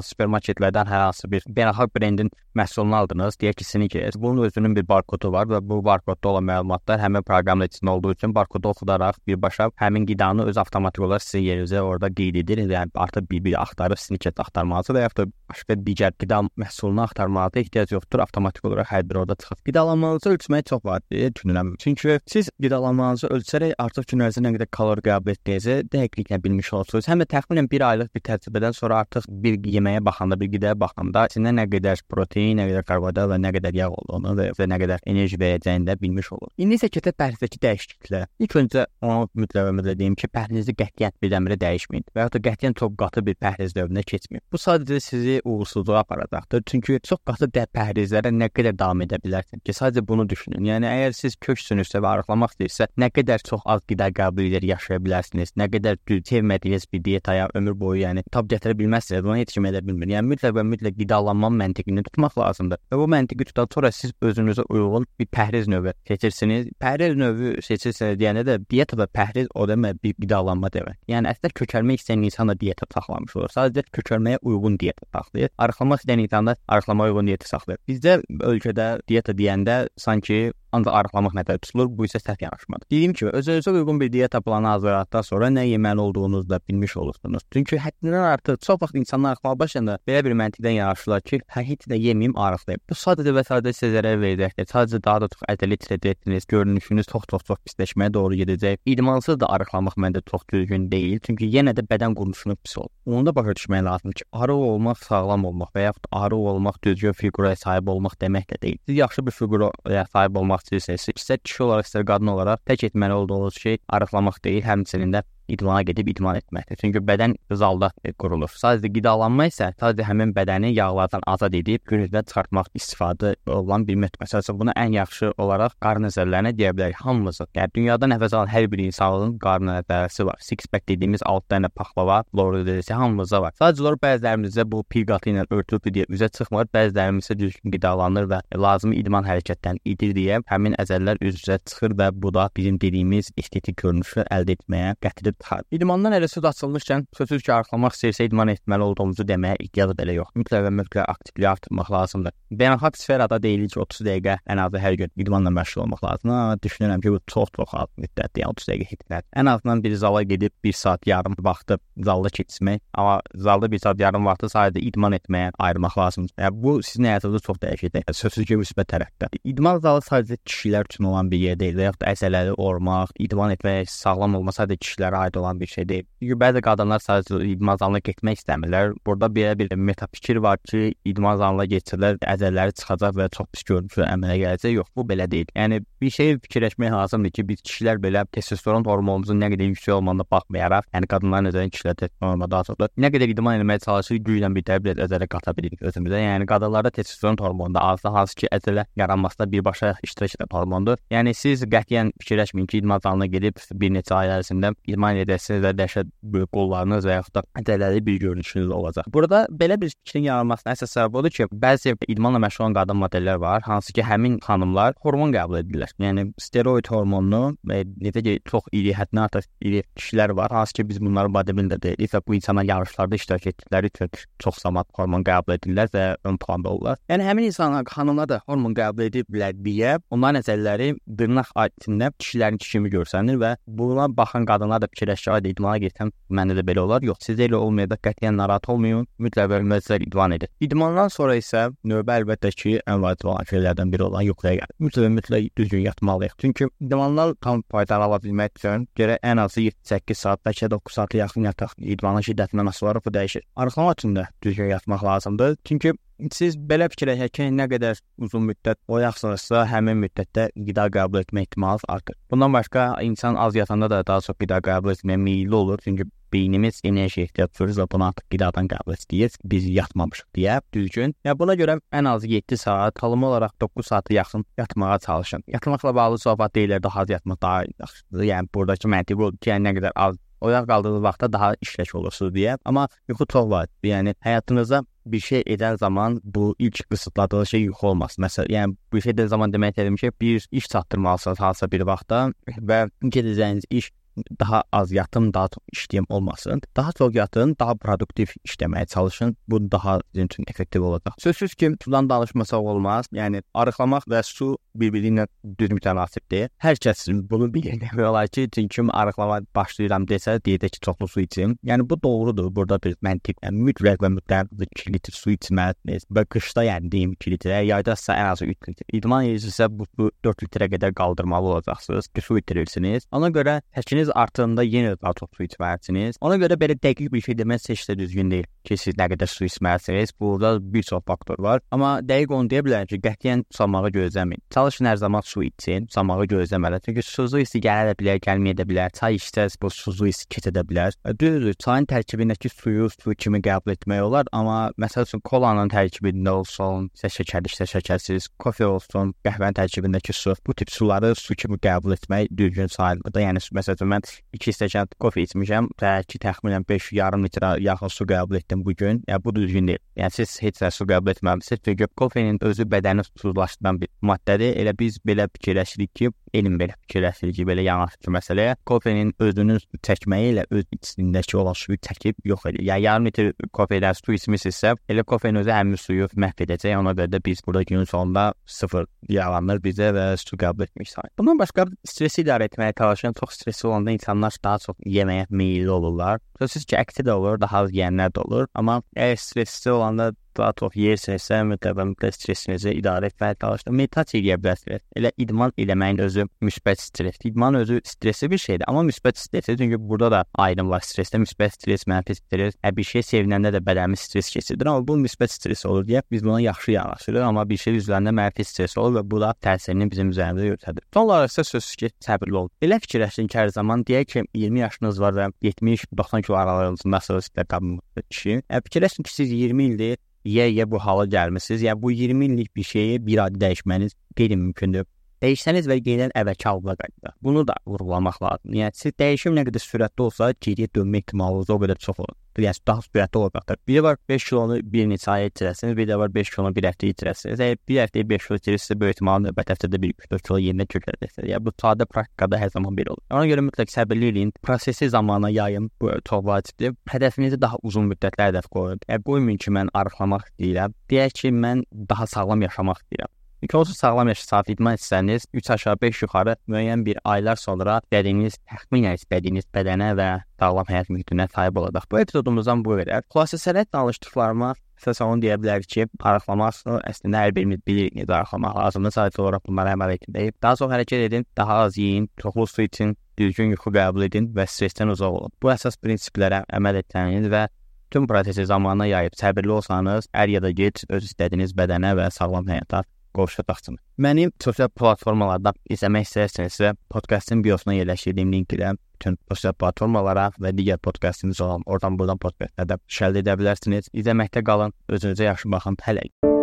supermarketlərdən 0.09 0.91
hər 0.91 1.07
hansı 1.07 1.31
bir 1.31 1.45
beynəlxalq 1.47 1.95
brendin 1.95 2.31
məhsulunu 2.57 2.95
aldınız. 3.01 3.39
Deyək 3.41 3.61
ki, 3.61 3.67
Snickers 3.67 3.96
ki, 3.97 4.21
bunun 4.21 4.43
özünün 4.43 4.75
bir 4.75 4.87
barkodu 4.87 5.31
var 5.31 5.47
və 5.51 5.61
bu 5.69 5.79
barkodda 5.85 6.29
olan 6.29 6.47
məlumatlar 6.49 7.01
həmin 7.01 7.25
proqramın 7.27 7.69
içində 7.69 7.89
olduğu 7.97 8.13
üçün 8.17 8.35
barkodu 8.35 8.69
oxudaraq 8.73 9.19
birbaşa 9.27 9.69
həmin 9.81 10.05
qidanı 10.07 10.45
öz 10.51 10.57
avtomatik 10.57 11.03
olaraq 11.03 11.25
sizin 11.25 11.45
yerinizə 11.45 11.81
orada 11.81 12.09
qeyd 12.09 12.41
edir. 12.43 12.63
Yəni 12.67 12.91
artıq 12.95 13.29
bir-bir 13.31 13.57
axtarıb 13.61 13.99
sniket 13.99 14.39
axtarmanızı 14.39 14.93
və 14.97 15.05
yaxud 15.05 15.23
da 15.23 15.25
başqa 15.51 15.77
digər 15.87 16.15
qida 16.21 16.41
məhsulunu 16.59 17.03
axtarmağa 17.05 17.49
ehtiyac 17.61 17.91
yoxdur. 17.95 18.23
Avtomatik 18.25 18.65
olaraq 18.65 18.91
hər 18.91 19.09
bir 19.09 19.21
orada 19.23 19.35
çıxır. 19.35 19.57
Qidalanmanızı 19.69 20.29
ölçmək 20.33 20.63
çox 20.69 20.85
vacibdir 20.85 21.33
düşünürəm. 21.33 21.73
Çünki 21.79 22.19
siz 22.25 22.49
qidalanmanızı 22.61 23.27
ölçərək 23.27 23.75
artıq 23.77 24.09
gün 24.11 24.25
ərzində 24.27 24.49
nə 24.49 24.53
qədər 24.57 24.71
kalori 24.71 25.03
qəbul 25.07 25.33
etdiyinizi 25.33 25.77
dəqiqliklə 25.93 26.41
bilmiş 26.43 26.73
olursunuz. 26.73 27.07
Həm 27.09 27.23
də 27.23 27.29
təxminən 27.33 27.69
1 27.71 27.87
aylıq 27.89 28.13
bir 28.15 28.25
təcrübədən 28.29 28.75
sonra 28.77 29.01
artıq 29.03 29.27
bir 29.29 29.59
yeməyə 29.77 30.03
baxanda, 30.05 30.39
bir 30.39 30.51
qidaya 30.51 30.79
baxanda 30.79 31.27
içində 31.31 31.53
nə 31.55 31.67
qədər 31.71 32.03
protein, 32.09 32.57
nə 32.59 32.67
qədər 32.69 32.85
karbohidrat 32.87 33.31
və 33.31 33.39
nə 33.41 33.53
qədər 33.57 33.79
yağ 33.81 33.86
olduğunu 33.91 34.33
və, 34.39 34.47
və 34.57 34.67
nə 34.69 34.79
qədər 34.81 35.03
enerji 35.07 35.39
verəcəyini 35.41 35.87
də 35.87 35.97
bilmiş 36.01 36.31
olur. 36.35 36.51
İndi 36.57 36.77
isə 36.79 36.89
keçək 36.93 37.17
pəhrizdəki 37.19 37.61
dəyişikliklərə. 37.63 38.27
İlk 38.43 38.57
öncə 38.61 38.85
onu 39.01 39.29
mütləq 39.41 39.71
mütləq 39.79 39.99
deyim 39.99 40.17
ki, 40.19 40.29
pəhrizi 40.33 40.75
qətiyyən 40.77 41.15
birdən-birə 41.23 41.57
dəyişməyin 41.61 42.07
və 42.15 42.25
ya 42.25 42.33
da 42.33 42.41
qətiyyən 42.47 42.77
çox 42.79 42.95
qatı 42.99 43.23
bir 43.25 43.37
pəhriz 43.41 43.75
növünə 43.77 44.03
keçməyin. 44.07 44.43
Bu 44.51 44.61
sadəcə 44.61 44.99
sizi 45.03 45.39
uğursuzluğa 45.43 46.03
aparacaqdır. 46.05 46.63
Çünki 46.67 46.99
çox 47.03 47.23
qatı 47.27 47.49
pəhrizlərə 47.75 48.31
nə 48.33 48.49
qədər 48.53 48.77
davam 48.77 49.01
edə 49.05 49.19
bilərsiniz 49.23 49.63
ki, 49.65 49.75
sadəcə 49.75 50.05
bunu 50.07 50.27
düşünün. 50.29 50.65
Yəni 50.67 50.89
əgər 50.89 51.15
siz 51.17 51.37
köksünüzsə 51.41 52.01
və 52.03 52.13
arıqlamaq 52.17 52.55
istəyirsə, 52.55 52.89
nə 52.99 53.09
qədər 53.13 53.43
çox 53.47 53.65
az 53.65 53.83
qida 53.89 54.09
qəbul 54.15 54.49
edər 54.49 54.65
yaşaya 54.67 55.01
bilərsiniz. 55.03 55.53
Nə 55.59 55.69
qədər 55.73 55.99
sevmədiyiniz 56.27 56.87
bir 56.93 57.03
diyetaya 57.03 57.49
ömür 57.55 57.75
boyu 57.79 58.01
yəni 58.01 58.23
tab 58.31 58.49
gətirə 58.51 58.77
bilməzsiniz. 58.77 59.23
Bunu 59.23 59.37
heç 59.41 59.53
kim 59.55 59.67
edə 59.69 59.81
bilmir. 59.85 60.09
Yəni 60.11 60.33
mütləq 60.33 60.55
və 60.57 60.65
mütləq 60.67 60.97
qidalanma 60.99 61.49
məntiqini 61.61 62.03
tutmaq 62.07 62.37
lazımdır. 62.39 62.81
Və 62.91 62.99
bu 63.01 63.07
məntiqi 63.13 63.47
tutan 63.49 63.69
sonra 63.77 63.91
siz 63.91 64.11
özünüzə 64.21 64.63
uyğun 64.69 65.05
bir 65.19 65.25
pəhriz 65.25 65.67
növü 65.69 65.93
seçirsiniz. 66.07 66.67
Pəhriz 66.81 67.15
növü 67.17 67.61
seçirsiniz 67.61 68.17
deyəndə 68.17 68.43
də 68.47 68.57
diyeta 68.71 68.97
və 68.97 69.05
pəhriz 69.13 69.49
o 69.53 69.67
demək 69.69 69.99
bir 70.03 70.15
qidalanma 70.17 70.71
demək. 70.73 70.97
Yəni 71.11 71.29
əslində 71.31 71.53
kökəlmək 71.61 72.01
istəyən 72.01 72.25
insan 72.25 72.49
da 72.49 72.57
diyeta 72.59 72.89
saxlamış 72.93 73.35
olur. 73.37 73.53
Sadəcə 73.53 73.85
kökəlməyə 73.99 74.41
uyğun 74.41 74.79
diyeta 74.81 75.05
saxlayır. 75.13 75.53
Arıqlamaq 75.57 76.01
istəyən 76.01 76.23
insan 76.25 76.49
da 76.49 76.57
arıqlamaya 76.67 77.13
uyğun 77.13 77.29
diyeta 77.29 77.51
saxlayır. 77.51 77.83
Bizdə 77.89 78.17
ölkədə 78.53 78.87
diyeta 79.07 79.37
deyəndə 79.37 79.77
sanki 79.97 80.47
ancaq 80.71 80.99
arıqlamaq 81.01 81.37
nəzərdə 81.37 81.63
tutulur. 81.65 81.91
Bu 81.97 82.07
isə 82.07 82.21
səhv 82.23 82.43
yanaşmadır. 82.43 82.87
Dediyim 82.91 83.13
kimi, 83.13 83.31
özünüzə 83.31 83.71
uyğun 83.71 83.99
bir 83.99 84.11
diyeta 84.13 84.41
planı 84.41 84.67
hazırladıqdan 84.67 85.21
sonra 85.21 85.47
nə 85.53 85.65
yeməli 85.67 85.99
olduğunuzu 85.99 86.49
da 86.49 86.59
bilmiş 86.69 86.97
olursunuz. 86.97 87.43
Çünki 87.53 87.79
həddindən 87.81 88.27
artıq 88.33 88.59
çox 88.65 88.81
vaxt 88.81 88.95
insanlar 88.95 89.35
arıqlamağa 89.37 89.59
başlayanda 89.59 89.97
belə 90.07 90.23
bir 90.25 90.35
məntiqdən 90.41 90.77
yanaşırlar 90.77 91.21
ki, 91.21 91.39
hə 91.53 91.63
heç 91.67 91.87
də 91.89 91.97
yeməyim, 91.97 92.35
arıqlayım. 92.37 92.81
Bu 92.89 92.97
sadəcə 92.97 93.33
və 93.37 93.43
sadəcə 93.47 93.73
sizə 93.77 93.91
zərər 93.97 94.19
verəcəkdir. 94.21 94.67
Sadəcə 94.71 95.01
daha 95.03 95.21
da 95.23 95.29
çox 95.33 95.43
ədəli 95.53 95.77
itirəcəksiniz. 95.77 96.47
Görünüşünüz 96.53 97.09
çox-çox-çox 97.11 97.63
pisləşməyə 97.67 98.13
doğru 98.13 98.39
gedəcək. 98.41 98.81
İdmansız 98.85 99.39
da 99.39 99.49
arıqlamaq 99.55 99.97
məndə 99.97 100.23
çox 100.29 100.47
düzgün 100.51 100.89
deyil. 100.91 101.19
Çünki 101.23 101.49
yenə 101.53 101.75
də 101.77 101.85
bədən 101.87 102.15
quruluşunu 102.17 102.55
pis 102.63 102.77
olur. 102.77 102.91
Onu 103.05 103.25
da 103.25 103.35
başa 103.35 103.55
düşmək 103.59 103.83
lazımdır 103.85 104.17
ki, 104.21 104.25
arıq 104.31 104.63
olmaq 104.71 105.03
sağlam 105.03 105.45
olmaq 105.45 105.73
və 105.75 105.87
yaxud 105.87 106.09
arıq 106.11 106.47
olmaq 106.53 106.81
düzgün 106.83 107.13
fiquraya 107.13 107.55
sahib 107.55 107.87
olmaq 107.87 108.17
demək 108.21 108.49
də 108.51 108.61
deyil. 108.61 108.77
Siz 108.85 108.97
yaxşı 108.97 109.25
bir 109.25 109.31
fiquraya 109.31 110.05
sahib 110.13 110.35
olmaq 110.35 110.56
istəyirsiniz, 110.63 111.07
istər 111.15 111.41
kişi 111.43 111.63
olaraq, 111.67 111.89
istər 111.89 112.05
qadın 112.07 112.33
olaraq 112.33 112.63
tək 112.67 112.87
etməli 112.89 113.17
olduğunuz 113.21 113.59
şey 113.61 113.79
arıqlamaq 113.87 114.41
deyil, 114.43 114.63
həmçinin 114.65 115.13
də 115.15 115.23
idmana 115.47 115.83
gedib 115.87 116.11
idman 116.11 116.39
etməkdir. 116.41 116.79
Çünki 116.81 117.01
bədən 117.07 117.35
zalda 117.53 117.91
qurulur. 118.19 118.51
Sadəcə 118.51 118.91
qidalanma 118.93 119.47
isə 119.51 119.71
sadəcə 119.79 120.07
həmin 120.09 120.33
bədəni 120.35 120.73
yağlardan 120.75 121.25
azad 121.27 121.55
edib 121.57 121.83
günüzdə 121.89 122.23
çıxartmaq 122.27 122.71
istifadə 122.77 123.35
olunan 123.47 123.87
bir 123.87 123.99
metod. 124.03 124.21
Məsələn, 124.23 124.59
bunu 124.59 124.75
ən 124.77 124.95
yaxşı 124.97 125.31
olaraq 125.37 125.77
qarın 125.83 126.09
əzələlərinə 126.09 126.53
deyə 126.57 126.73
bilərik. 126.75 127.01
Hamımızın, 127.03 127.51
yəni 127.55 127.73
dünyada 127.75 128.09
nəfəs 128.13 128.35
alan 128.35 128.51
hər 128.51 128.69
bir 128.71 128.83
insanın 128.87 129.37
qarın 129.43 129.73
əzələsi 129.77 130.25
var. 130.27 130.39
Six 130.43 130.69
pack 130.71 130.87
dediyimiz 130.89 131.23
6 131.25 131.53
dənə 131.53 131.69
paxlava, 131.75 132.23
lordesi 132.35 132.93
hamımızda 132.93 133.41
var. 133.45 133.55
Sadəcə 133.61 133.85
olaraq 133.85 134.03
bəzilərimizdə 134.07 134.67
bu 134.71 134.83
piqatı 134.89 135.33
ilə 135.33 135.45
örtülüb 135.51 135.91
deyə 135.97 136.07
üzə 136.13 136.29
çıxmır, 136.37 136.71
bəzilərimiz 136.73 137.27
isə 137.27 137.37
düzgün 137.39 137.73
qidalanır 137.75 138.29
və 138.31 138.41
lazımi 138.55 138.97
idman 139.01 139.27
hərəkətdən 139.27 139.81
edir 139.85 140.13
deyə 140.17 140.41
həmin 140.51 140.75
əzələlər 140.81 141.21
üz-üzə 141.21 141.59
çıxır 141.65 141.95
və 141.99 142.09
bu 142.21 142.33
da 142.33 142.47
bizim 142.57 142.79
dediyimiz 142.81 143.31
estetik 143.37 143.77
görünüşü 143.83 144.25
əldə 144.33 144.57
etməyə 144.57 144.95
gətirib 145.03 145.36
çıxar. 145.41 145.63
İdmandan 145.71 146.15
elə 146.17 146.27
söz 146.31 146.43
açılmışkən, 146.51 147.05
sözsüz 147.17 147.43
ki, 147.43 147.53
arıqlamaq 147.53 147.95
istəyirsə 147.95 148.27
idman 148.27 148.51
etməli 148.53 148.85
olduğumuzu 148.87 149.25
deməyə 149.27 149.57
ehtiyac 149.63 149.93
belə 149.99 150.17
yox. 150.17 150.33
Mütləq 150.39 150.65
və 150.67 150.71
mütləq 150.79 151.05
aktivliyi 151.07 151.49
artırmaq 151.49 151.91
lazımdır. 151.91 152.35
Beynəlxalq 152.61 152.99
sferada 153.01 153.41
deyilir 153.43 153.69
ki, 153.71 153.79
30 153.83 154.05
dəqiqə 154.07 154.37
ən 154.47 154.61
azı 154.63 154.81
hər 154.83 154.97
gün 155.01 155.11
idmanla 155.15 155.53
məşğul 155.57 155.83
olmaq 155.85 156.03
lazımdır. 156.03 156.61
Düşünürəm 156.65 157.03
ki, 157.03 157.13
bu 157.15 157.21
çox-çox 157.33 157.75
az 157.81 157.91
müddətdir, 157.97 158.43
yəni 158.43 158.57
30 158.57 158.69
dəqiqə 158.71 158.89
hitlər. 158.93 159.25
Ən 159.35 159.51
azından 159.53 159.83
bir 159.83 159.95
zala 159.95 160.23
gedib 160.23 160.53
1 160.63 160.73
saat 160.73 161.07
yarım 161.07 161.35
vaxtı 161.39 161.79
zalda 161.97 162.29
keçirmək, 162.29 162.81
amma 162.93 163.21
zalda 163.35 163.71
1 163.71 163.83
saat 163.85 163.99
yarım 163.99 164.25
vaxtı 164.25 164.51
sadəcə 164.53 164.83
idman 164.89 165.17
etməyə 165.19 165.51
ayırmaq 165.59 165.97
lazımdır. 165.97 166.33
Yəni 166.37 166.63
bu 166.63 166.77
sizin 166.83 167.09
həyatınızı 167.11 167.43
çox 167.47 167.61
dəyişəcək. 167.63 168.13
Sözsüz 168.13 168.45
ki, 168.47 168.59
müsbət 168.63 168.91
tərəfdə. 168.93 169.29
İdman 169.43 169.81
zalı 169.85 170.03
sadəcə 170.07 170.39
kişilər 170.45 170.89
üçün 170.89 171.09
olan 171.11 171.31
bir 171.31 171.43
yer 171.43 171.59
deyil 171.59 171.79
yaxud 171.87 172.01
da 172.01 172.11
əzələləri 172.13 172.55
ormaq, 172.57 173.13
idman 173.19 173.53
etmək, 173.55 173.91
sağlam 173.91 174.37
olma 174.39 174.53
sadəcə 174.55 174.79
kişilərə 174.83 175.26
aid 175.27 175.35
olan 175.35 175.59
bir 175.59 175.67
şey 175.67 175.89
deyil. 175.89 176.05
Çünki 176.21 176.39
bəzi 176.41 176.61
qadınlar 176.65 177.03
sadəcə 177.03 177.41
idman 177.53 177.77
zalına 177.77 177.99
getmək 178.07 178.41
istəmirlər. 178.41 178.95
Burada 179.05 179.27
belə 179.37 179.53
bir 179.59 179.75
metafikir 179.75 180.41
var 180.43 180.57
ki, 180.69 180.93
idman 181.05 181.37
zalına 181.37 181.65
getsələr 181.69 182.19
əzələləri 182.33 182.75
çıxacaq 182.79 183.17
və 183.17 183.29
çox 183.35 183.47
pis 183.53 183.63
görünüşü 183.69 184.05
əmələ 184.07 184.37
gələcək. 184.43 184.75
Yox, 184.77 184.89
bu 184.95 185.05
belə 185.07 185.27
deyil. 185.31 185.51
Yəni 185.55 185.81
bir 186.01 186.13
şey 186.17 186.37
fikirləşmək 186.45 186.93
lazımdır 186.95 187.35
ki, 187.37 187.47
biz 187.49 187.63
kişilər 187.67 188.01
belə 188.03 188.25
testosteron 188.33 188.85
hormonumuzun 188.87 189.39
nə 189.41 189.51
qədər 189.53 189.71
yüksək 189.73 189.95
olmasına 189.97 190.25
baxmayaraq, 190.31 190.89
yəni 190.95 191.09
qadınlar 191.11 191.45
nəzərən 191.47 191.73
kişilər 191.73 191.97
testosteron 192.01 192.45
daha 192.51 192.63
çoxdur. 192.69 192.93
Nə 192.97 193.11
qədər 193.13 193.33
idman 193.33 193.61
etməyə 193.61 193.83
çalışır, 193.85 194.21
güclə 194.27 194.51
bir 194.55 194.65
də 194.67 194.79
bir 194.83 195.01
əzələ 195.05 195.27
qata 195.31 195.53
bilirik 195.57 195.81
özümüzə. 195.81 196.21
Yəni 196.21 196.47
qadınlarda 196.49 196.91
testosteron 196.97 197.37
hormonu 197.41 197.75
da 197.75 197.83
azdır, 197.91 198.13
hansı 198.15 198.35
ki, 198.41 198.51
əzələ 198.57 198.85
yaranmasında 198.97 199.49
birbaşa 199.51 199.95
iştirak 200.03 200.37
edən 200.37 200.53
hormondur. 200.53 201.01
Yəni 201.13 201.33
siz 201.37 201.65
qətiyyən 201.65 202.13
fikirləşməyin 202.21 202.69
ki, 202.69 202.83
idman 202.83 203.03
zalına 203.03 203.29
gedib 203.31 203.61
bir 203.73 203.93
neçə 203.97 204.15
ay 204.17 204.33
ərzində 204.37 204.73
idman 204.87 205.16
edəsiniz 205.25 205.63
və 205.65 205.73
dəhşət 205.77 206.11
böyük 206.35 206.51
qollarınız 206.53 207.07
və 207.07 207.17
yaxud 207.19 207.37
da 207.37 207.43
ədələri 207.61 208.03
bir 208.05 208.19
görünüşünüz 208.23 208.69
olacaq. 208.73 209.09
Burada 209.13 209.45
belə 209.51 209.79
bir 209.81 209.91
fikrin 209.93 210.27
yaranmasına 210.27 210.75
əsas 210.75 210.95
səbəb 210.97 211.19
odur 211.21 211.33
ki, 211.33 211.47
bəzi 211.65 211.95
idmanla 212.07 212.41
məşğul 212.45 212.65
olan 212.67 212.77
qadın 212.77 213.01
modellər 213.01 213.41
var, 213.41 213.61
hansı 213.65 213.93
ki, 213.93 214.03
həmin 214.05 214.39
xanımlar 214.45 214.95
hormon 215.03 215.33
qəbul 215.35 215.61
edirlər. 215.61 215.93
Yəni 216.01 216.27
steroid 216.41 216.89
hormonunu 216.91 217.57
və 217.67 217.83
necə 218.03 218.23
ki, 218.25 218.37
çox 218.49 218.69
iri, 218.71 218.93
həddindən 218.97 219.27
artıq 219.27 219.47
iri 219.61 219.83
kişilər 219.99 220.35
var, 220.37 220.51
hansı 220.51 220.79
ki, 220.79 220.87
biz 220.89 221.01
bunları 221.01 221.33
bodybuilder 221.33 221.81
deyirik 221.83 222.13
və 222.15 222.21
bu 222.27 222.37
insanlar 222.37 222.67
yarışlarda 222.69 223.15
iştirak 223.15 223.47
etdikləri 223.53 223.91
üçün 223.93 224.11
çox 224.43 224.61
zaman 224.63 224.85
hormon 224.97 225.25
qəbul 225.27 225.57
edirlər 225.57 225.91
və 225.93 226.05
ön 226.27 226.37
planda 226.41 226.69
olurlar. 226.69 227.01
Yəni 227.09 227.25
həmin 227.27 227.49
insanlar, 227.51 227.85
xanımlar 227.87 228.29
da 228.29 228.41
hormon 228.47 228.75
qəbul 228.77 229.07
ediblər 229.07 229.55
deyə 229.65 229.97
onların 230.11 230.41
nəzərləri 230.41 230.93
dırnaq 231.19 231.51
altında 231.55 232.11
kişilərin 232.19 232.59
kimi 232.61 232.91
görsənir 232.93 233.39
və 233.41 233.55
buna 233.67 234.07
baxan 234.17 234.45
qadınlar 234.47 234.81
da 234.83 234.89
fikirləşir, 235.07 235.31
"Ay 235.31 235.51
idmana 235.51 235.77
getsəm 235.79 236.11
məndə 236.29 236.57
də 236.57 236.63
belə 236.67 236.79
olar." 236.79 237.01
Yox, 237.01 237.19
sizdə 237.27 237.47
elə 237.47 237.55
olmayacaq. 237.55 237.99
Qətiyyən 238.07 238.35
narahat 238.35 238.69
olmayın. 238.69 239.07
Mütləq 239.19 239.63
mütləq 239.63 240.07
idman 240.07 240.31
edin. 240.31 240.47
İdmandan 240.59 241.09
sonra 241.09 241.35
isə 241.35 241.73
növbə 241.85 242.21
əlbəttə 242.21 242.51
ki, 242.51 242.81
ən 242.87 243.01
vacib 243.01 243.25
olan 243.25 243.45
şeylərdən 243.51 243.91
biri 243.91 244.03
olan 244.03 244.23
yuxuya 244.23 244.53
gəlir. 244.59 244.75
Mütləq 244.79 245.11
mütləq 245.17 245.49
düzgün 245.57 245.79
yatmalıyıq. 245.79 246.33
Çünki 246.37 246.67
idmandan 246.81 247.35
tam 247.41 247.63
faydalana 247.71 248.17
bilmək 248.23 248.51
üçün 248.57 248.87
gərək 248.95 249.19
ən 249.23 249.41
azı 249.41 249.61
7-8 249.61 250.15
saat, 250.15 250.39
bəlkə 250.45 250.69
9 250.71 250.93
saata 250.93 251.17
yaxın 251.17 251.43
yataq. 251.43 251.77
İdmanın 251.77 252.21
şiddətindən 252.21 252.69
asılı 252.69 252.89
olaraq 252.89 253.05
bu 253.05 253.11
dəyişir. 253.11 253.41
Arıqlamaq 253.55 253.93
üçün 253.93 254.15
də 254.15 254.27
düzgün 254.43 254.65
yatmaq 254.65 255.03
lazımdır. 255.03 255.57
Çünki 255.65 255.93
siz 256.33 256.57
belə 256.57 256.87
fikirləşək 256.91 257.33
ki, 257.37 257.47
nə 257.53 257.67
qədər 257.71 257.99
uzun 258.23 258.47
müddət 258.49 258.79
oyaqsınızsa, 258.91 259.65
həmin 259.71 259.99
müddətdə 260.03 260.49
qida 260.55 260.87
qəbul 260.93 261.21
etmə 261.23 261.45
ehtimalınız 261.45 261.87
artır. 261.87 262.17
Bundan 262.31 262.53
başqa 262.53 262.89
insan 263.05 263.35
az 263.35 263.55
yatanda 263.55 263.89
da 263.89 264.03
daha 264.07 264.23
çox 264.25 264.37
qida 264.41 264.61
qəbul 264.65 264.95
etməyə 264.95 265.19
meylli 265.21 265.55
olur, 265.55 265.79
çünki 265.83 266.07
beynimiz 266.33 266.81
enerji 266.83 267.23
ehtiyac 267.23 267.53
duyur 267.59 267.73
və 267.77 267.87
bunu 267.91 268.09
artıq 268.09 268.27
qidadan 268.33 268.67
qəbul 268.71 268.97
edir. 268.97 269.37
Biz 269.43 269.69
yatmamışıq 269.77 270.27
deyə 270.35 270.59
düzgün. 270.75 271.15
Yəni 271.25 271.39
buna 271.39 271.55
görə 271.59 271.79
ən 271.95 272.09
az 272.11 272.25
7 272.27 272.57
saat, 272.57 272.97
qalımı 272.99 273.27
olaraq 273.29 273.55
9 273.61 273.87
saata 273.87 274.13
yaxın 274.13 274.45
yatmağa 274.57 274.99
çalışın. 275.05 275.43
Yatmaqla 275.47 275.95
bağlı 275.95 276.21
söhbət 276.25 276.55
deyilər, 276.57 276.83
daha 276.83 277.05
az 277.05 277.09
yatmaq 277.15 277.41
daha 277.41 277.63
yaxşıdır. 277.79 278.23
Yəni 278.31 278.53
burdakı 278.55 278.91
məntiq 278.91 279.23
odur 279.23 279.37
ki, 279.37 279.53
yəni 279.53 279.69
nə 279.69 279.75
qədər 279.79 279.95
az 279.95 280.19
oyaq 280.41 280.67
qaldığınız 280.67 281.03
vaxtda 281.03 281.31
daha 281.33 281.53
işlək 281.65 281.95
olursunuz 281.97 282.33
deyə. 282.35 282.57
Amma 282.65 282.87
yuxu 283.07 283.27
çox 283.33 283.49
vacibdir. 283.49 283.89
Yəni 283.89 284.15
həyatınızda 284.25 284.83
bir 285.05 285.19
şey 285.19 285.41
edən 285.41 285.77
zaman 285.77 286.21
bu 286.23 286.55
ilk 286.59 286.89
qısıtladığınız 286.89 287.49
şey 287.49 287.61
yuxu 287.61 287.87
olmaz. 287.87 288.17
Məsələn, 288.19 288.51
yəni 288.51 288.75
bir 288.93 289.01
şey 289.01 289.13
edən 289.13 289.31
zaman 289.33 289.53
demək 289.53 289.75
istəyirəm 289.75 289.99
ki, 290.01 290.11
bir 290.21 290.47
iş 290.51 290.67
çatdırmalısınız 290.67 291.39
hansısa 291.39 291.71
bir 291.71 291.87
vaxtda 291.87 292.27
və 292.59 292.89
gedəcəyiniz 293.03 293.69
iş 293.69 293.91
daha 294.39 294.63
az 294.71 294.91
yatım, 294.91 295.33
daha 295.33 295.47
çox 295.47 295.63
işləyim 295.75 296.05
olmasın. 296.09 296.61
Daha 296.75 296.91
çox 296.91 297.15
yatın, 297.15 297.55
daha 297.59 297.75
produktiv 297.75 298.27
işləməyə 298.47 298.87
çalışın. 298.87 299.35
Bu 299.47 299.71
daha 299.71 299.99
sizin 300.11 300.25
üçün 300.25 300.45
effektiv 300.47 300.81
olacaq. 300.81 301.13
Sözsüz 301.17 301.55
ki, 301.55 301.71
sudan 301.83 302.09
danışmasaq 302.09 302.57
olmaz. 302.57 303.05
Yəni 303.13 303.43
arıqlamaq 303.53 304.09
və 304.09 304.23
su 304.23 304.57
bir-biri 304.79 305.11
ilə 305.13 305.27
düz 305.59 305.73
mütənasibdir. 305.75 306.49
Hər 306.63 306.79
kəs 306.83 307.05
bunu 307.29 307.49
bilir 307.53 307.79
demək 307.81 308.03
olar 308.09 308.27
ki, 308.31 308.47
çünki 308.53 308.85
arıqlama 308.93 309.41
başlayıram 309.55 310.07
desə, 310.09 310.37
deyəcək 310.45 310.77
ki, 310.77 310.81
çoxlu 310.87 311.07
su 311.11 311.23
içim. 311.25 311.57
Yəni 311.67 311.87
bu 311.89 311.99
doğrudur. 312.03 312.49
Burada 312.55 312.79
bir 312.83 312.95
məntiq, 313.05 313.39
yəni 313.43 313.67
mütləq 313.69 314.03
və 314.03 314.11
mütləq 314.17 314.51
2 314.67 314.93
litr 314.93 315.15
su 315.15 315.33
içməlisiniz. 315.35 316.07
Və 316.13 316.25
qışda 316.33 316.65
yəni 316.67 316.91
deyim 316.91 317.15
2 317.17 317.33
litr, 317.33 317.55
yayda 317.67 317.97
isə 317.97 318.15
ən 318.15 318.31
azı 318.33 318.49
3 318.53 318.69
litr. 318.71 318.87
İdman 318.99 319.27
edirsinizsə 319.29 319.69
bu, 319.71 319.87
bu 319.97 320.11
4 320.25 320.45
litrə 320.45 320.69
qədər 320.73 320.95
qaldırmalı 320.97 321.53
olacaqsınız 321.57 322.07
ki, 322.07 322.25
su 322.25 322.39
itirirsiniz. 322.41 323.09
Ona 323.11 323.31
görə 323.35 323.59
təkiniz 323.75 324.13
artığında 324.15 324.65
yenə 324.67 324.95
daha 325.01 325.13
çox 325.19 325.33
su 325.37 325.47
içməlisiniz. 325.49 326.21
Ona 326.21 326.39
görə 326.41 326.59
belə 326.59 326.77
dəqiq 326.79 327.11
bir 327.13 327.25
şey 327.27 327.39
demək 327.41 327.69
heç 327.71 327.89
də 327.89 327.97
düzgün 327.99 328.31
deyil 328.31 328.47
ki, 328.67 328.77
siz 328.79 328.97
nə 328.99 329.07
qədər 329.13 329.29
su 329.31 329.47
içməlisiniz. 329.47 330.13
Burada 330.19 330.57
bir 330.61 330.83
çox 330.83 331.03
faktor 331.07 331.39
var. 331.43 331.63
Amma 331.71 331.97
dəqiq 332.03 332.33
onu 332.35 332.51
deyə 332.51 332.63
bilərəm 332.65 332.89
ki, 332.91 332.99
qətiyyən 333.03 333.45
susamağı 333.51 333.91
gözləməyin. 333.95 334.43
Çalışın 334.53 334.91
hər 334.91 335.01
zaman 335.03 335.25
su 335.25 335.43
için, 335.47 335.87
susamağı 335.87 336.27
gözləməyin. 336.33 336.83
Çünki 336.85 337.05
susuzluq 337.05 337.45
hissi 337.45 337.61
gələ 337.63 337.95
bilər, 337.99 338.19
gəlməyə 338.23 338.57
də 338.59 338.67
bilər. 338.69 338.93
Çay 338.97 339.19
içsəz 339.21 339.57
bu 339.61 339.71
susuzluq 339.73 340.11
hissi 340.11 340.27
keçə 340.33 340.53
də 340.55 340.63
bilər. 340.67 340.95
Düzdür, 341.19 341.55
çayın 341.63 341.87
tərkibindəki 341.89 342.51
suyu 342.51 342.89
su 342.91 343.15
kimi 343.15 343.41
qəbul 343.45 343.73
etmək 343.75 344.03
olar, 344.03 344.27
amma 344.35 344.57
məsəl 344.81 345.07
üçün 345.07 345.23
kolanın 345.25 345.71
tərkibində 345.71 346.33
olsun, 346.41 346.89
isə 346.97 347.11
şəkərli, 347.13 347.51
isə 347.53 347.67
şəkərsiz, 347.71 348.29
kofe 348.41 348.65
olsun, 348.67 349.13
qəhvənin 349.25 349.57
tərkibindəki 349.57 350.15
su, 350.15 350.35
bu 350.45 350.55
tip 350.57 350.71
suları 350.73 351.13
su 351.17 351.35
kimi 351.39 351.59
qəbul 351.63 351.95
etmək 351.95 352.31
düzgün 352.37 352.71
sayılmır 352.73 353.15
da. 353.15 353.23
Yəni 353.23 353.43
məsəl 353.57 353.77
üçün 353.77 353.91
mən 353.93 354.07
2 354.35 354.55
stəkan 354.57 354.91
kofe 355.01 355.23
içmişəm, 355.25 355.71
ki, 356.09 356.21
təxminən 356.23 356.67
5 356.67 356.91
yarım 356.97 357.25
litrə 357.27 357.55
yaxın 357.63 357.93
su 357.93 358.07
qəbul 358.09 358.39
etdim 358.41 358.56
bu 358.65 358.75
gün. 358.75 359.03
Yəni 359.07 359.23
bu 359.23 359.35
düzgün 359.35 359.67
deyil. 359.67 359.83
Yəni 359.97 360.13
siz 360.13 360.37
heç 360.43 360.61
nə 360.63 360.71
su 360.71 360.85
qəbul 360.89 361.13
etməmisiniz. 361.13 361.61
Çünki 361.65 361.87
kofeinin 361.97 362.39
özü 362.41 362.67
bədəni 362.73 363.05
susuzlaşdıran 363.07 363.81
bir 363.81 363.91
maddədir. 364.01 364.55
Elə 364.61 364.73
biz 364.79 364.99
belə 365.07 365.27
fikirləşirik 365.37 365.93
ki, 365.95 366.11
elm 366.33 366.57
belə 366.59 366.75
fikirləşir 366.85 367.33
ki, 367.35 367.45
belə 367.47 367.63
yanaşır 367.65 368.13
məsələyə. 368.17 368.55
Kofenin 368.67 369.13
özünün 369.23 369.61
çəkməyi 369.85 370.33
ilə 370.33 370.45
öz 370.51 370.65
içindəki 370.77 371.37
olan 371.39 371.57
suyu 371.57 371.79
çəkib 371.87 372.19
yox 372.27 372.45
edir. 372.51 372.63
Yəni 372.67 372.85
yarım 372.87 373.09
litr 373.09 373.31
kofedən 373.55 373.97
su 373.97 374.15
içmisinizsə, 374.17 374.75
elə 374.89 375.05
kofenin 375.07 375.41
özü 375.43 375.53
həmin 375.55 375.81
suyu 375.81 376.09
məhv 376.15 376.45
edəcək. 376.47 376.75
Ona 376.79 376.93
görə 376.97 377.13
də 377.15 377.21
biz 377.25 377.41
burada 377.45 377.63
günün 377.63 377.89
sonunda 377.89 378.29
sıfır 378.45 378.87
yaranır 379.09 379.61
bizə 379.63 379.91
və 379.95 380.07
su 380.21 380.37
qəbul 380.39 380.67
etmiş 380.67 380.93
sayılır. 380.95 381.15
Bundan 381.19 381.41
başqa 381.41 381.67
stresi 381.87 382.23
idarə 382.25 382.49
etməyə 382.49 382.75
çalışan 382.77 383.17
çox 383.19 383.39
stresli 383.39 383.69
olanda 383.69 383.91
insanlar 383.91 384.35
daha 384.43 384.59
çox 384.59 384.77
yeməyə 384.85 385.27
meylli 385.29 385.71
olurlar. 385.71 386.21
Sözsüz 386.39 386.65
ki, 386.65 386.77
əksi 386.77 387.05
də 387.07 387.15
olur, 387.17 387.39
daha 387.41 387.65
az 387.65 387.73
yeyənlər 387.73 388.13
də 388.13 388.23
olur. 388.25 388.47
Amma 388.53 388.81
əgər 388.95 389.19
stresli 389.21 389.71
olanda 389.73 390.11
çox 390.59 390.75
yeyirsinizsə, 390.77 391.41
mütləq 391.51 391.75
və 391.77 391.85
mütləq 391.91 392.15
stressinizi 392.15 392.73
idarə 392.77 393.09
etməyə 393.11 393.37
çalışın. 393.41 393.75
Meditasiya 393.77 394.23
edə 394.23 394.37
bilərsiniz. 394.43 394.83
Elə 394.97 395.11
idman 395.21 395.53
eləməyin 395.57 396.01
özü 396.05 396.27
müsbət 396.43 396.83
stres. 396.83 397.19
İdman 397.25 397.59
özü 397.61 397.81
stresli 397.85 398.29
bir 398.31 398.41
şeydir, 398.43 398.65
amma 398.67 398.83
müsbət 398.87 399.19
stres 399.21 399.47
çünki 399.47 399.79
burada 399.89 400.11
da 400.11 400.23
ayrım 400.45 400.69
var. 400.69 400.85
Stressdə 400.85 401.19
müsbət 401.23 401.57
stres, 401.57 401.85
mənfi 401.89 402.17
stres. 402.19 402.57
Ə, 402.63 402.73
bir 402.77 402.87
şey 402.87 403.05
sevinəndə 403.07 403.53
də 403.55 403.61
bədənimiz 403.65 404.07
stres 404.07 404.29
keçirir, 404.33 404.67
amma 404.67 404.85
bu 404.87 404.97
müsbət 405.01 405.33
stres 405.33 405.65
olur 405.65 405.85
deyə 405.87 406.03
biz 406.11 406.23
buna 406.25 406.39
yaxşı 406.41 406.71
yanaşırıq, 406.77 407.25
amma 407.27 407.45
bir 407.49 407.61
şey 407.63 407.79
üzərində 407.81 408.13
mənfi 408.15 408.45
stres 408.47 408.77
olur 408.77 408.99
və 408.99 409.05
bu 409.11 409.21
da 409.23 409.33
təsirini 409.43 409.89
bizim 409.91 410.11
üzərimizdə 410.13 410.53
göstərir. 410.53 410.85
Son 410.93 411.07
olaraq 411.07 411.31
isə 411.31 411.45
sözsüz 411.47 411.75
ki, 411.81 411.91
səbirli 412.05 412.37
olun. 412.41 412.53
Elə 412.61 412.79
fikirləşin 412.83 413.31
ki, 413.31 413.39
hər 413.41 413.53
zaman 413.55 413.85
deyək 413.87 414.11
ki, 414.13 414.25
20 414.33 414.59
yaşınız 414.65 415.01
var 415.01 415.17
və 415.17 415.29
70-90 415.45 416.27
kilo 416.27 416.37
aralığınızda 416.41 417.01
sizdə 417.07 417.47
qadın 417.47 417.79
kişi. 418.09 418.41
Ə, 418.49 418.61
fikirləşin 418.67 419.07
ki, 419.07 419.13
siz 419.13 419.31
20 419.31 419.71
ildir 419.71 419.97
yeyə 420.27 420.65
bu 420.71 420.79
hala 420.83 421.05
gəlmisiniz. 421.05 421.63
Yəni 421.67 421.81
bu 421.81 421.91
20 421.91 422.25
illik 422.25 422.55
bir 422.55 422.63
şeyi 422.63 423.05
bir 423.05 423.23
ayda 423.25 423.39
dəyişməniz 423.45 423.95
qeyri-mümkündür. 424.15 424.85
Dəyişsəniz 425.23 425.65
və 425.65 425.79
yenidən 425.79 426.11
əvvəlki 426.13 426.45
halına 426.45 426.75
qayıdar. 426.77 427.13
Bunu 427.25 427.41
da 427.47 427.55
vurğulamaq 427.65 428.19
lazımdır. 428.21 428.57
Yəni 428.59 428.77
siz 428.77 428.93
dəyişim 429.01 429.33
nə 429.33 429.47
qədər 429.47 429.63
sürətli 429.63 430.03
olsa, 430.05 430.29
geriyə 430.45 430.69
dönmə 430.77 431.01
ehtimalınız 431.01 431.49
o 431.49 431.57
qədər 431.63 431.79
çox 431.81 432.03
olur. 432.03 432.17
Yəni 432.37 432.61
daha 432.67 432.83
sürətli 432.85 433.17
olacaqdır. 433.17 433.57
Biri 433.67 433.83
var 433.83 433.97
5 434.09 434.27
kilonu 434.29 434.59
bir 434.73 434.85
neçə 434.91 435.09
ay 435.11 435.25
itirəsiniz, 435.31 435.73
bir 435.77 435.87
də 435.89 435.97
var 435.97 436.13
5 436.13 436.29
kilonu 436.35 436.53
bir 436.55 436.67
həftə 436.69 436.91
itirəsiniz. 436.91 437.41
Əgər 437.41 437.57
bir 437.71 437.79
həftəyə 437.81 438.09
5 438.11 438.27
kilo 438.27 438.37
itirirsinizsə, 438.37 438.79
böyük 438.83 438.95
ehtimalla 438.95 439.25
növbəti 439.25 439.55
həftədə 439.55 439.81
1-4 439.87 440.27
kilo 440.27 440.39
yerinə 440.45 440.69
kökələcəksiniz. 440.69 441.31
Yəni 441.33 441.47
bu 441.49 441.55
sadə 441.57 441.89
praktikada 441.89 442.37
hər 442.37 442.53
zaman 442.53 442.77
belə 442.77 442.93
olur. 442.93 443.03
Ona 443.09 443.25
görə 443.33 443.47
mütləq 443.49 443.73
səbirli 443.73 444.13
olun, 444.13 444.35
prosesi 444.45 444.91
zamana 444.93 445.33
yayın. 445.33 445.71
Bu 445.81 445.97
çox 446.05 446.25
vacibdir. 446.29 446.77
Hədəfinizi 446.93 447.41
daha 447.41 447.57
uzun 447.63 447.89
müddətli 447.89 448.29
hədəf 448.29 448.53
qoyun. 448.53 448.85
Yəni 448.85 449.09
qoymayın 449.09 449.41
ki, 449.41 449.57
mən 449.57 449.73
arıqlamaq 449.73 450.29
istəyirəm. 450.29 450.77
Deyək 450.93 451.21
ki, 451.23 451.33
mən 451.41 451.65
daha 451.89 452.05
sağlam 452.05 452.45
yaşamaq 452.45 452.85
istəyirəm. 452.85 453.16
Onsuz 453.53 453.77
sağlam 453.77 454.07
yaşı 454.07 454.25
saat 454.25 454.49
idman 454.49 454.73
etsəniz, 454.73 455.25
3 455.33 455.49
aşağı 455.49 455.75
5 455.81 456.01
yuxarı 456.01 456.35
müəyyən 456.49 456.85
bir 456.85 456.97
aylar 457.03 457.37
sonra 457.37 457.75
istədiyiniz, 457.83 458.39
təxminən 458.49 458.97
istədiyiniz 458.97 459.45
bədənə 459.53 459.91
və 459.99 460.07
sağlam 460.41 460.65
həyat 460.65 460.89
mühitinə 460.89 461.27
sahib 461.35 461.59
olacaq. 461.61 461.85
Bu 461.91 461.99
epizodumuzdan 461.99 462.63
bu 462.65 462.79
qədər. 462.79 463.05
Xülasə 463.13 463.37
sənət 463.37 463.69
danışdıqlarıma 463.77 464.55
Əsas 464.77 464.99
onu 465.01 465.23
deyə 465.23 465.39
bilərik 465.41 465.69
ki, 465.73 465.85
arıqlamaq 466.05 466.59
əslində 466.85 467.21
hər 467.23 467.31
birimiz 467.33 467.61
bilirik 467.65 467.95
necə 467.97 468.13
arıqlamaq 468.19 468.57
lazımdır. 468.59 468.93
Sadəcə 468.93 469.21
olaraq 469.23 469.45
bunlara 469.47 469.71
əməl 469.73 469.93
etməyib. 469.95 470.35
Daha 470.41 470.59
çox 470.59 470.69
hərəkət 470.73 471.05
edin, 471.07 471.25
daha 471.37 471.55
az 471.63 471.79
yeyin, 471.81 472.05
çoxlu 472.21 472.45
su 472.47 472.61
için, 472.61 472.91
düzgün 473.17 473.55
yuxu 473.55 473.73
qəbul 473.73 474.05
edin 474.05 474.27
və 474.37 474.45
stressdən 474.45 474.93
uzaq 474.93 475.17
olun. 475.17 475.33
Bu 475.41 475.49
əsas 475.49 475.79
prinsiplərə 475.81 476.43
əməl 476.59 476.77
etsəniz 476.83 477.25
və 477.33 477.47
tüm 477.89 478.05
prosesi 478.05 478.45
zamanına 478.45 478.85
yayıb 478.91 479.17
səbirli 479.17 479.57
olsanız, 479.57 480.11
er 480.13 480.29
ya 480.29 480.43
da 480.45 480.53
gec 480.61 480.85
öz 480.89 481.09
istədiyiniz 481.09 481.57
bədənə 481.57 481.95
və 481.97 482.11
sağlam 482.13 482.45
həyata 482.53 482.83
qovuşacaqsınız. 483.17 483.81
Mənim 484.05 484.33
sosial 484.43 484.69
platformalardan 484.69 485.57
izləmək 485.73 486.07
istəyirsinizsə, 486.07 486.73
podkastın 486.93 487.43
biosuna 487.45 487.77
yerləşdirdiyim 487.79 488.33
linklə 488.37 488.75
bütün 488.97 489.19
sosial 489.29 489.53
platformalara 489.57 490.31
və 490.41 490.53
digər 490.57 490.81
podkastımız 490.83 491.41
olan 491.41 491.65
oradan 491.65 491.99
buradan 491.99 492.21
podkastlərdə 492.23 492.79
şərh 492.87 493.21
edə 493.23 493.37
bilərsiniz. 493.41 493.91
İzləməkdə 493.93 494.45
qalın. 494.45 494.73
Özünüzə 494.89 495.31
yaxşı 495.31 495.53
baxın. 495.53 495.77
Hələlik. 495.85 496.36